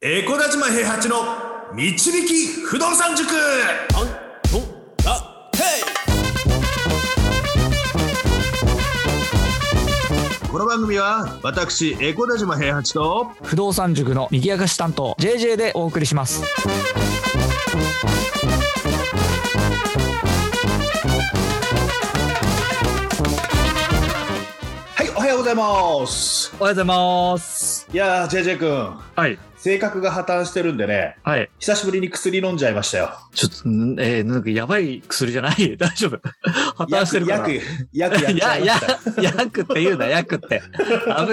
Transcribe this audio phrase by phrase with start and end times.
[0.00, 1.16] エコダ島平八の
[1.74, 3.28] 導き不動産塾。
[10.52, 16.44] この番組は私エコダ島平八と不動産塾の右明かし担当 JJ でお送りします。
[24.94, 26.54] はいおはようございます。
[26.60, 27.88] おはようございます。
[27.92, 28.96] いやー JJ 君。
[29.16, 31.50] はい性格が破綻してるんでねはい。
[31.58, 33.10] 久しぶりに薬飲んじゃいましたよ。
[33.34, 35.76] ちょっとんえー、なんかやばい薬じゃない？
[35.76, 36.20] 大丈夫？
[36.76, 37.60] 破綻してるから薬
[37.92, 40.62] 薬薬やっ薬って言うな薬って。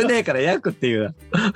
[0.02, 1.54] 危ねえから薬って言うな。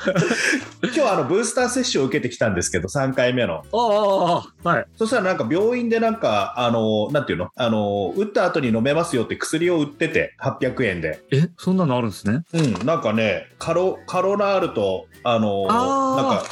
[0.83, 3.63] 今日あのブースター接種を受けてきたんですけど3回目の。
[3.71, 4.23] おおお
[4.63, 16.45] おはいそしたらなんか病院でなんかあのなんていうのあの打った後に飲めますよって薬を売ってて800円でえそんなのあるんですねうんなんかねカロカロナールとあのあーなんか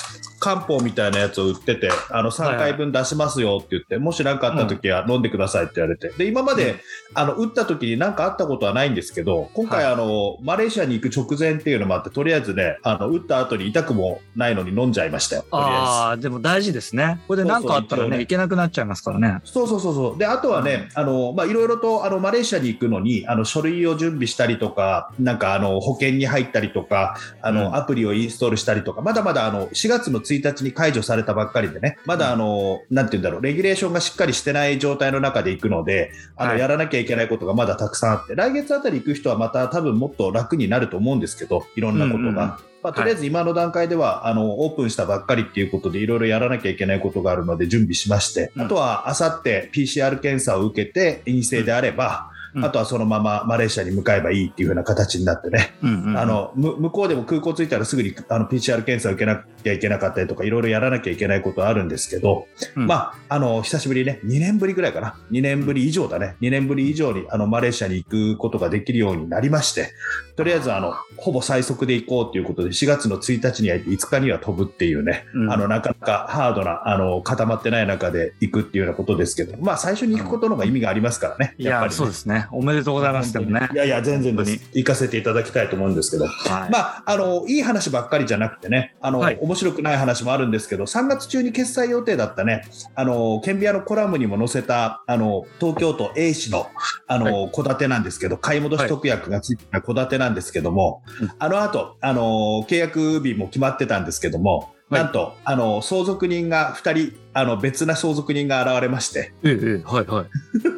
[0.48, 6.76] 漢方みたいなやつを売っててあの3回分出しますよって言って、もし何かあった時は飲んでくださいって言われて、で今まで、
[7.14, 9.94] あの打った時に何かあったことはないんですけど今回、はい。
[9.94, 15.58] あのマレーシアに行く直前っていうのもあってとりあえずねあの打った後に痛くもないのに飲んじゃいましたよあ。
[15.58, 17.22] ああでも大事ですね。
[17.28, 19.40] これで何かあったらねねいけなくなっちゃいますからね。
[19.44, 20.18] そうそうそうそう。
[20.18, 27.76] で、あとはね、あの、まあ、いろいろと、あの、マレーシアに行くのに、あの、書類を準備したりとか、なんか、あの、保険に入ったりとか、あの、うん。
[27.76, 36.60] アプリをインストールしたりとか、まだまだ、あの、4月の1日に解除されたばっかりでね、まだ、あの、なんて言うんだろう、レギュレーションがしっかりしてない状態の中で行くので、あの、はい。
[36.60, 42.60] やらなきゃいけないことがまだたくさんあって、来月あたり行く人はまた多分もっと楽になると思うんですけど、いろんなことが。
[42.84, 48.62] まあ、とりあえず今の段階では、あのオープンしたばっかりっていうことでいろいろやらなきゃいけないことがあるので準備しまして、うん。
[48.64, 52.66] あとはあさって PCR 検査を受けて陰性であれば、うん。
[52.66, 56.18] あとはそのままマレーシアに向かえばいいっていう風な形になってね、うんうんうん。
[56.18, 62.88] あのむ向こうでも空港着いたらすぐにあの PCR 検査を受けなきゃいけなかったりとかいろいろやらなきゃいけないことはあるんですけど、うん。
[62.88, 65.16] まああの久しぶりね2年ぶりぐらいかな。
[65.32, 66.36] 2年ぶり以上だね。
[66.42, 69.92] 2年ぶり以上にあのマレーシアに行くことができるようになりまして
[70.36, 75.52] とりあえずあのほぼ最速で行こうということで4月の1日には5日には飛ぶっていうね、うん。
[75.52, 82.48] あのなかなかハードなあの固まってない中で行くっていうようなことですけどまあ最初に行くことの方が意味がありますからね、いやっぱり、ね、やそうですね。
[82.52, 83.70] おめでとうございますね。
[83.74, 84.70] いやいや、全然で本す。
[84.74, 86.28] 行かせていただきたいと思うんですけど。
[86.28, 86.72] はい。
[86.72, 89.38] まあ、あの、いい話ばっかりじゃなくてね、あの、はい。
[89.42, 92.64] 面白くない話もあるんですけど、3月中に決済予定だったね、
[92.96, 96.68] あの、ケンビアのコラムにも載せた、あの、東京都 A 市の、
[97.08, 101.32] あの、戸建てなんですけど、買い戻し特約がついた戸建てなんですけども、うん。
[101.40, 105.04] あの後、あの、契約日も決まってたんですけども、はい。
[105.04, 110.77] なんと、あの、相続人が2人、あの、別な相続人が現れまして、ええええはいはい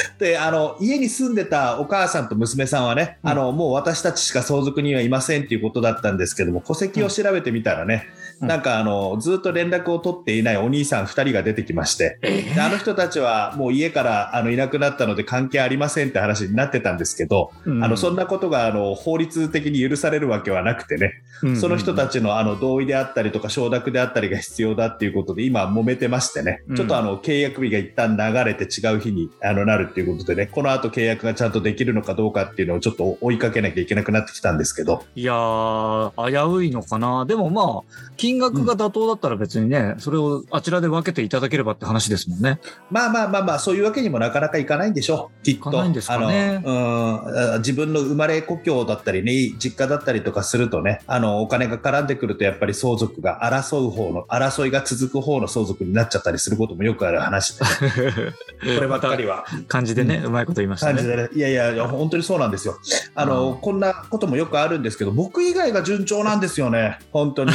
[0.18, 3.30] であの家に住んでたお母さんと娘さんはね、うん。
[3.30, 17.84] あのもう私たちしか相続人はいませんっていうことだったんですけども戸籍を調べてみたらね、うんなんかあのずっと連絡を取っていないお兄さん2人が出てきまして、であの人たちはもう家からあのいなくなったので関係ありませんって話になってたんですけど、うん。
[17.84, 21.12] あのそんなことがあの法律的に許されるわけはなくてね、
[21.58, 26.76] その人たちのあの同意であったりとか承諾であったりが必要だっていうことで今揉めてましてね、うん。
[26.76, 30.46] ちょっとあの契約日が一旦流れて違う日にあのなるっていうことでね。
[30.46, 35.04] この後契約がちゃんとできるのかどうかっていうのをちょっと追いかけなきゃいけなくなってきたんですけど。
[35.14, 37.24] いやー、危ういのかな。
[37.24, 42.58] でもまあ、金額が妥当だったら別にね、それをあちらで分けていただければって話ですもんね。
[42.90, 57.64] まあまあまあまあそういうわけにもなかなかいかないんでしょうきっといかないんですかねあのうんあ自分の生まれ故郷だったりね実家だったりとかするとねあのお金が絡んでくるとやっぱり相続が争う方の争いが続く方の相続になっちゃったりすることもよくある話で
[58.74, 59.44] こればっかりは。
[59.68, 60.94] 感じでね、うまいこと言いましたね。
[60.94, 61.28] 感じでね。
[61.34, 62.78] いやいやいや、本当にそうなんですよ。
[63.14, 66.98] あの、うんこんなこともよくあるんですけど、僕以外が順調なんですよね。
[67.12, 67.52] 本当に。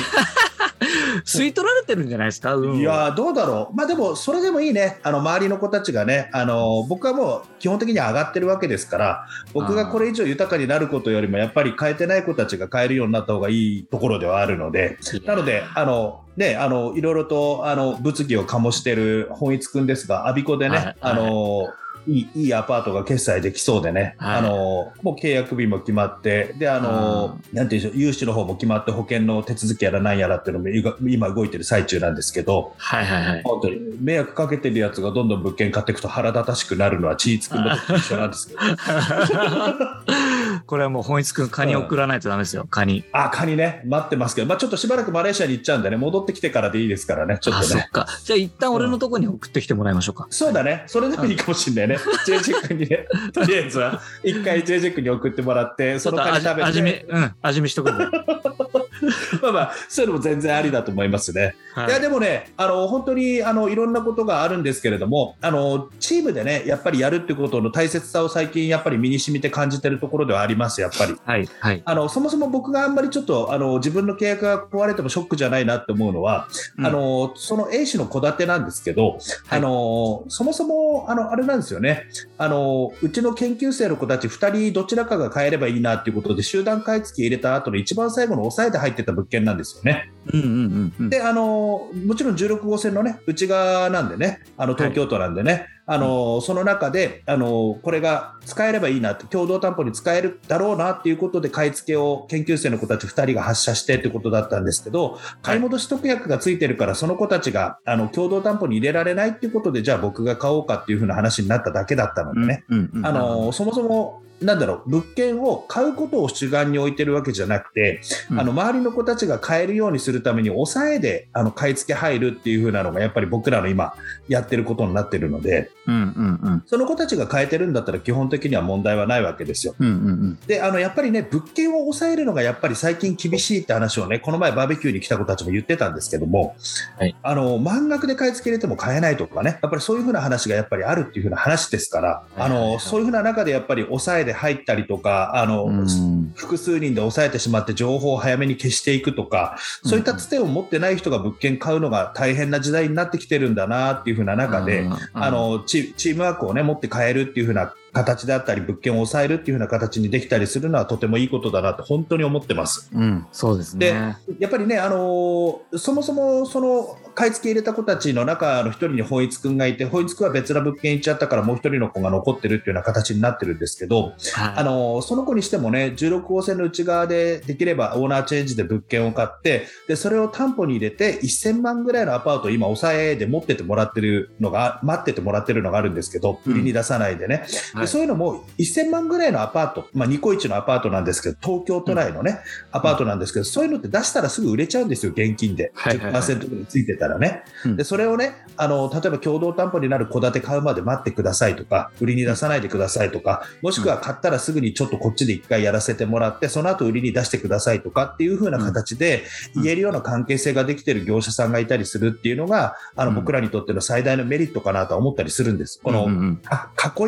[1.26, 3.76] 吸い取られてるんじゃないですか、うん、いやー、どうだろう。
[3.76, 5.00] まあでも、それでもいいね。
[5.04, 20.96] あの、周りの子たちがね、あの、僕はもう基本的に上がってるわけですから、僕がこれ以上豊かになることよりも、やっぱり変えてない子たちが変えるようになった方がいいところではあるので、なので、あの、ね、あの、いろいろと、あの、物議を醸してる本一くんですが、アビコでね、はい。
[21.02, 21.68] あの、
[22.08, 24.36] いいいいアパートが決済できそうでね、はい。
[24.38, 33.44] あのもう契約日も決まって、であの、なんていうんでしょう、融資の方も決まって、保険の手続きやらなんやらっていうのも今今動いてる最中なんですけど、はいはいはい。
[33.44, 38.60] 本当に迷惑かけてるやつがどんどん物件買っていくと腹立たしくなるのは、チーツくんの時と一緒なんですけど、
[40.72, 43.04] これはもう本一くん、カニ送らないとダメですよ、カニ。
[43.12, 47.82] あ、カニね、待ってますけど、まあ、ちょっとしばらくマレーシアに行っちゃうんでね、戻ってきてからでいいですからね、ちょっあ、とね。
[47.82, 48.08] そっか。
[48.24, 50.28] じゃあ一旦俺のとこに送ってきてもらいましょうか。
[50.30, 50.86] そうだね。
[50.88, 52.02] それでもいいかもしれないね。
[52.26, 56.64] JJ 君にね、とりあえずは、一回 JJ 君に送ってもらって、そのカニ食べて。
[56.64, 57.92] 味見、うん、味見しとく。
[59.42, 61.56] まあまあ、そういうのも全然ありだと思いますね。
[61.74, 71.16] はいいやでもね、あの本当にあのいろんなことがあるんですけれども、あのチームでね、やっぱりやるってことの大切さを最近、やっぱり身に染みて感じてるところではあります、やっぱり。
[71.24, 71.50] はい。
[71.60, 71.82] はい。
[71.86, 79.12] あのそもそも僕があんまりちょっとあの自分の契約が壊れてもショックじゃないなって思うのは、うんあのその A 氏の戸建てなんですけど、
[79.48, 82.08] はいあのそもそもあのあれなんですよね
[82.38, 90.12] あの、うちの研究生の子たち2人、どちらかが買えればいいなっていうことで、集団買い付け入れた後の一番最後の抑えで入ってた物件なんですよね。
[90.32, 91.10] うんうんうんうん。
[91.10, 123.94] であのもちろん16号線のね内側なんでねあの東京都なんでね、あのその中であのこれが使えればいいなって共同担保に使えるだろうなっていうことで買い付けを研究生の子たち2人が発射してってことだったんですけど買い戻し特約がついてるからその子たちがあの共同担保に入れられないっていうことでじゃあ僕が買おうかっていう風な話になっただけだったのでね、うんうんうんあのそもそもなんだろう物件を買うことを主眼に置いてるわけじゃなくて、うんあの周りの子たちが買えるようにするために抑えであの買い付け入るっていう風なのがやっぱり僕らの今
[124.28, 126.64] やってることになってるのでうんうんうん。
[126.66, 129.76] その子たちが買えてるんだったら基本的には問題はないわけですよ。
[129.80, 130.40] うんうんうん。
[130.48, 136.56] であのやっぱりね物件を抑えるのがやっぱり最近厳しいって話をねこの前バーベキューに来た子たちも言ってたんですけども、
[136.98, 146.32] はいあの満額で買い付け入れても買えないとかねやっぱりそういう風な話がやっぱりあるっていう風な話ですから、あはいはいはいのそういう風な中でやっぱり抑えで入ったりとかあの、うん。
[146.36, 162.90] 複数人で抑えてしまって情報を早めに消していくとか、そういったつてを持ってない人が物件買うのが大変な時代になってきてるんだなっていう風な中で、あ、のチチームワークをね持って変えるっていう風な形であったり物件を抑えるっていう風な形にできたりするのはとてもいいことだなと本当に思ってます。
[162.94, 164.18] うん、そうですでね。
[164.40, 174.14] やっぱりね、あのーそもそもその買い付け入れた子たちの中の一人にホイツ君がいて、ホイツ君は別な物件行っちゃったからもう一人の子が残ってるっていうような形になってるんですけど、はい
[174.56, 187.46] あのその子にしてもね、16号線の内側でできればオーナーチェンジで物件を買って、でそれを担保に入れて、1000万ぐらいのアパートを今、抑えで持っててもらってるのが、待っててもらってるのがあるんですけど、うん売りに出さないでね、
[187.82, 187.88] はい。
[187.88, 192.40] でそういうのも1000万ぐらいのアパート、まあ、ニコイチのアパートなんですけど、東京都内のね、
[192.72, 195.72] アパートなんですけど、そういうのって出したらすぐ売れちゃうんですよ、現金で。
[195.76, 196.22] はいはいはい。
[196.22, 197.44] 10%ぐらいついてたらね。
[197.66, 197.78] うん。
[197.78, 209.24] でそれをねあの、例えば共同担保になる戸建て買うまで待ってくださいとか、売りに出さないでくださいとか、もしくは買ったらすぐにちょっとこっちで一回やらせてもらって、その後売りに出してくださいとかっていう風な形で
[209.56, 209.64] うん。
[209.64, 213.16] 言えるような関係性ができてる業者さんがいたりするっていうのが、あのうん。
[213.16, 215.80] 僕らにとっての最大のメリットかなとは思ったりするんです。
[215.82, 216.12] この、囲い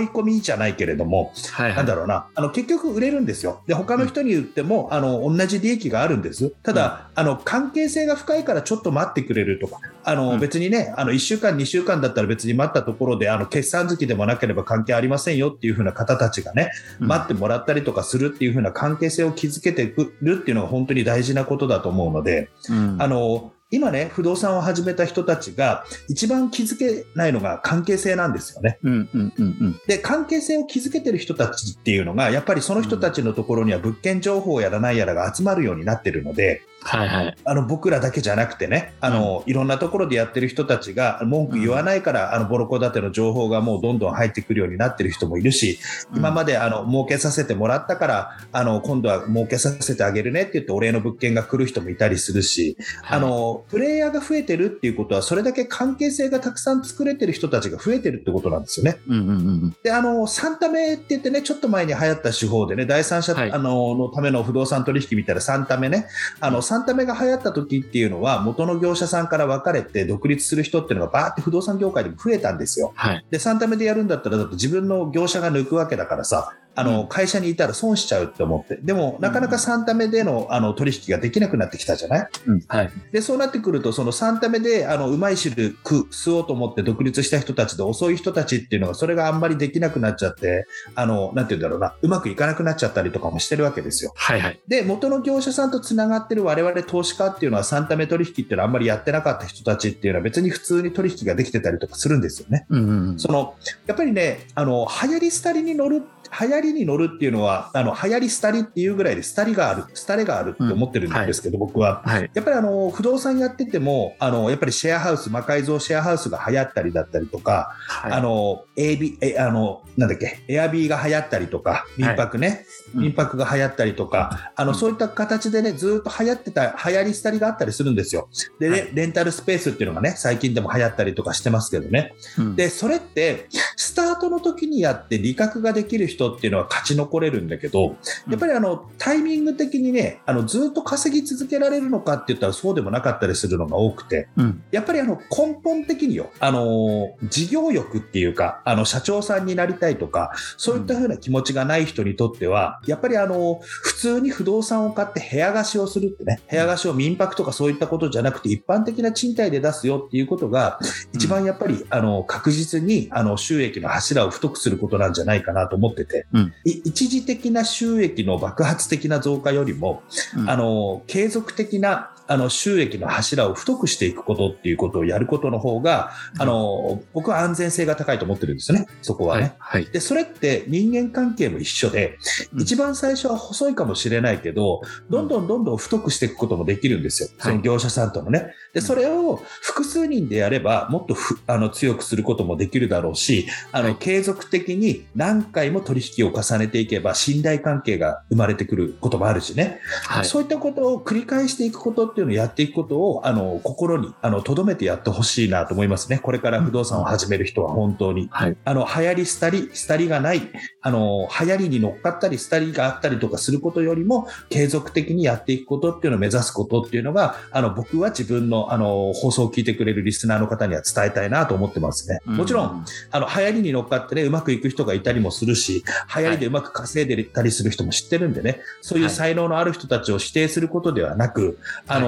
[0.08, 1.76] 込みじゃないけれども、はいはい。
[1.78, 3.62] なんだろうな、あの結局売れるんですよ。
[3.68, 6.50] で、他の人に言っても、あの同じ利益があるんです。
[6.64, 10.40] ただ、あの関係性が深いからちょっと待ってくれるとか、あの、うん。
[10.40, 17.08] 別にね、あの1週間、2週間だったら別に待ったところで、あの決算月でもなければ関係ありませんよっていう風な方たちがね、うん。
[17.08, 22.98] 待ってもらったりとかするっていう風な関係性を築けてくるっていうのが本当に大事なことだと思うので、うん。
[23.00, 28.78] あの今ね、不動産を始めた人たちが一番気づけないのが関係性なんですよね。
[28.84, 37.38] うんうんうんうんで関係性を築けてる人たちっていうのがやっぱりその人たちのところには物件情報やらないやらが集まるようになってるのではいはい。
[37.44, 45.80] あの僕らだけじゃなくてねあの、いろんなところでやってる人たちが文句言わないから、あのボロコ建ての情報がもうどんどん入ってくるようになってる人もいるし
[46.16, 52.78] 今まであの儲けさせてもらったからあの今度は儲けさせてあげるねって言ってお礼の物件が来る人もいたりするし、
[53.08, 58.98] あのプレイヤーが増えてるっていうことはそれだけ関係性がたくさん作れてる人たちが増えてるってことなんですよね。
[59.08, 63.52] うんうんうんで、あの、3タメって言ってね、ちょっと前に流行った手法でね、第三者、はい。
[63.52, 66.08] あの、のための不動産取引みたいな3タメね、
[66.40, 72.94] あの、3タメが流行った時っていうのは、元の業者さんから分かれて独立する人っていうのがバーって不動産業界でも増えたんですよ。
[72.96, 73.26] はい。
[73.30, 78.78] で、3タメでやるんだったら、だって自分の業者が抜くわけだからさ、あの、うん会社にいたら損しちゃうって思って。
[78.82, 82.28] でも、なかなか3タメでの、あの、取引ができなくなってきたじゃない？
[82.48, 82.92] うんはい。
[83.12, 90.66] で、そうなってくると、その3タメで、あの、うまい汁食う、吸おうと思って独立した人たちで遅い人たちっていうのが、それがあんまりできなくなっちゃって、
[90.96, 94.12] あの、なんて言うんだろうな、うまくいかなくなっちゃったりとかもしてるわけですよ。
[94.16, 94.60] はいはい。
[94.68, 102.66] で、元の業者さんとつながってる我々投資家っていうのは、3タメ取引っていうのはあんまりやってなかった人たちっていうのは別に普通に取引ができてたりとかするんですよね。
[102.70, 103.20] うんうんうん。
[103.20, 106.04] その、やっぱりね、あの、流行り廃りに乗る、
[106.40, 112.02] 流行りに乗るっていうのは、あの、流行り廃りっていうぐらいで、廃りがある、廃れがあるって思ってるんですけど、僕は。
[112.06, 112.30] はい。
[112.34, 118.12] やっぱりあの不動産やっててもあのやっぱりシェアハウス魔改造シェアハウスが流行ったりだったりとか、はい。
[118.12, 123.02] あの AB えあのなんだっけエアビーが流行ったりとか民泊ね、うん。
[123.04, 124.78] 民泊が流行ったりとかあの、うん。
[124.78, 128.30] そういった形でねずっと流行ってた流行り廃りがあったりするんですよ。
[128.60, 128.90] で、ねはい。
[128.94, 132.14] レンタルスペースっていうのがね最近でも流行ったりとかしてますけどね。
[132.38, 132.56] うん。
[132.56, 137.96] でそれってスタートの時にやって利確ができる人っていうのは勝ち残れるんだけど、
[138.30, 144.64] やっぱりあのタイミング的にね、あのずっと稼ぎ続けられるのかって言ったらそうでもなかったりするのが多くて、うん。
[144.72, 160.80] やっぱりあの根本的によ、あの事業欲っていうか、あの社長さんになりたいとか、そういった風な気持ちがない人にとっては、やっぱりあの普通に不動産を買って部屋貸しをするってね、部屋貸しを民泊とかそういったことじゃなくて、一般的な賃貸で出すよっていうことが、
[161.14, 166.54] 一番やっぱりあの確実にあの収益の柱を太くすることなんじゃないかなと思ってて、うん。
[166.66, 170.04] い一時的な収益の爆発的な増加よりも、
[170.38, 170.50] うん。
[170.50, 179.56] あの継続的なあの収益の柱を太くしていくことっていうことをやることの方が、あの僕は安全性が高いと思ってるんですよね、そこはね。
[179.60, 179.84] はい。
[179.84, 179.92] はい。
[179.92, 182.18] で、それって人間関係も一緒で、
[182.54, 187.30] うん一番最初は細いかもしれないけど、どんどんどんどん太くしていくこともできるんですよ。
[187.38, 188.54] はいその業者さんとのね。
[188.74, 199.80] で、それを複数人でやれば、もっとふあの強くすることもできるだろうし、あの、はい継続的に何回も取引を重ねていけば、信頼関係が生まれてくることもあるしね。
[200.08, 200.26] はい。
[200.26, 206.20] そういったことを繰り返していくことっていうのをやっていくことを、あの、心に、あの、留めてやってほしいなと思いますね。
[206.20, 208.30] これから不動産を始める人は本当に。
[208.32, 208.56] はい。
[208.64, 210.42] あの、流行り、廃り、廃りがない、
[210.82, 222.20] あの、流行りに乗っかったり、廃りがあったりとかすることよりも、継続的にやっていくことっていうのを目指すことっていうのが、あの、僕は自分の、あの、放送を聞いてくれるリスナーの方には伝えたいなと思ってますね。
[222.26, 225.84] もちろん、、あの、流行りに乗っかってね、うまくいく人がいたりもするし、
[226.16, 232.03] 流行りでうまく稼いでたりする人も知ってるんでね、そういう才能のある人たちを指定することではなく、あの、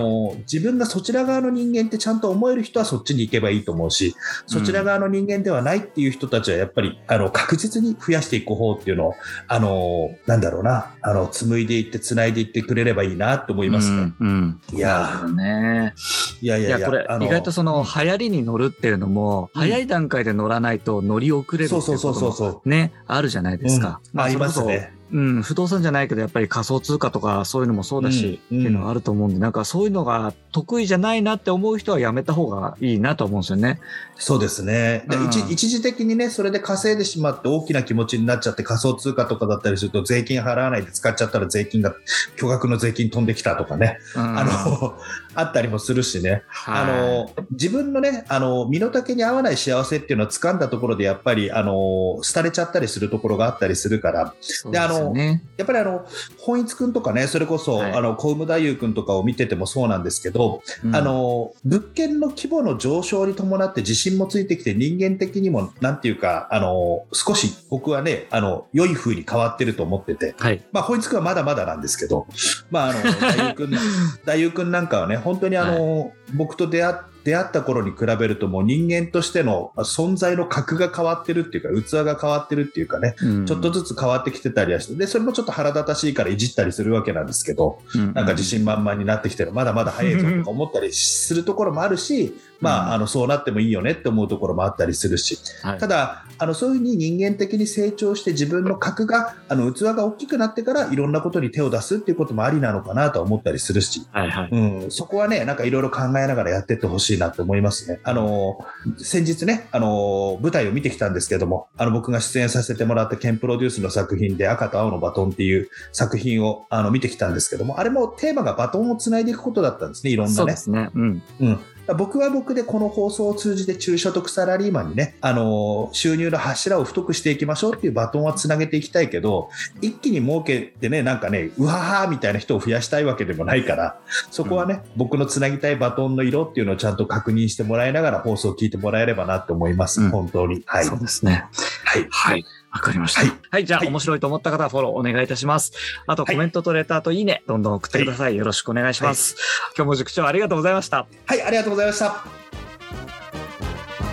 [0.52, 4.16] 自分がそちら側の人間ってちゃんと思える人はそっちに行けばいいと思うし、
[4.48, 9.14] そちら側の人間ではないっていう人たちはやっぱり、あの、確実に増やしていく方っていうのを、
[9.48, 14.14] あの、なんだろうな、あの、紡いでいって、繋いでいってくれればいいなと思いますね。
[14.20, 14.60] うん。
[14.72, 14.78] うん。
[14.78, 15.94] いやね。
[16.42, 24.00] いやいやいや、これ意外とその、流行りに乗るっていうのも、うん早い段階で乗らないと乗り遅れるっていそううそうそうそうこともね、あるじゃないですか。
[24.14, 24.95] うんありますね。
[25.16, 25.20] そ。
[25.20, 33.80] うん、不動産じゃないけど、やっぱり仮想通貨とかそういうのもそうだし、うんっていうのはあると思うんで、なんかそういうのが得意じゃないなって思う人はやめた方がいいなと思うんですよね。
[34.18, 35.26] そうですね、でうん。
[35.28, 41.96] 一一時的にね、それで稼いでしまって大きな気持ちになっちゃって仮想通貨とかだったりすると税金払わないで使っちゃったら税金が、
[42.38, 44.40] 巨額の税金飛んできたとかね、うん。
[44.40, 44.96] あの、
[45.36, 46.84] あったりもするしね、はい。
[46.84, 54.80] あの、自分のね、あの、身の丈に合わない幸せっていうのを掴んだところでやっぱり、あの、廃れちゃったりするところがあったりするから、そうで
[55.14, 55.44] ね。
[55.58, 56.06] やっぱりあの、
[56.38, 70.64] 本一くんとかね、それこそ、はいあの、小梅太夫くんとかを見ててもそうなんですけど、うんあ、の、物件の規模の上昇に伴って自信もついてきて人間的にも、なんていうか、あの、少し僕はね、あの、良い風に変わってると思ってて、はい。
[70.72, 72.28] まあ、本一くんはまだまだなんですけど、
[72.72, 73.68] まあ、あの、太夫くん、
[74.26, 83.46] 太夫くんなんかはね、本当にあの、僕と出会っ出会った頃に比べるともう人間としての存在の格が変わってるっていうか器が変わってるっていうかね、うん。
[83.48, 87.80] ちょっとずつ変わってきてたりはしてでそれもちょっと腹立たしいからいじったりするわけなんですけど、
[88.14, 89.52] なんか自信満々になってきてる。
[89.54, 95.40] まだまだ早いぞとか思ったりするところもあるし、まあ、あのそうなってもいいよねって思うところもあったりするし。
[95.64, 95.80] はい。
[95.80, 104.50] ただあのそういうふうに人間的に成長して自分の格があの器が大きくなってからいろんなことに手を出すっていうこともありなのかなとは思ったりするし、はいはい。
[104.52, 108.00] うん、そこはねなんかいろいろ考えながらやってってほしいなと思いますね。
[108.04, 108.66] あの
[108.98, 120.36] 先日ねあの舞台を見てきたんですけどもあの僕が出演させてもらったケンプロデュースの作品で「赤と青のバトン」っていう作品をあの見てきたんですけどもあれもテーマがバトンをつないでいくことだったんですねいろんなね。
[120.36, 120.90] そうですね。
[120.96, 121.24] うん。
[121.42, 121.60] うん
[121.94, 129.50] 僕は僕でこの放送を通じて中所得サラリーマンにね、あの収入の柱を太くしていきましょうっていうバトンはつなげていきたいけど、
[129.82, 134.00] 一気に儲けてね、なんかね、うははーみたいな人を増やしたいわけでもないから、
[134.32, 140.64] そこはね、僕のつなぎたいバトンの色っていうのをちゃんと確認してもらいながら放送を聞いてもらえればなと思います、うん本当に。
[140.66, 140.86] はい。
[140.86, 141.46] そうですね。
[141.84, 142.08] はい。
[142.10, 142.46] はい。
[142.76, 143.22] わかりました。
[143.22, 143.66] ははいい。
[143.66, 145.72] じゃあ、はい面白いと思った方はフォローお願いいたします。
[146.06, 148.36] あと、はいコメントとレターといいね、どんどん送ってください。
[148.36, 149.38] よろしくお願いします。
[149.78, 151.08] 今日も塾長ありがとうございました。
[151.26, 152.26] はい、ありがとうございました。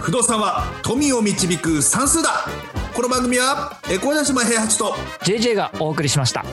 [0.01, 2.47] 不動産は富を導く算数だ
[2.95, 6.45] この番組は、え小田島平八と JJ がお送りしました。